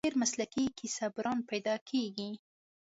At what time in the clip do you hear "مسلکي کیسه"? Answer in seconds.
0.23-1.05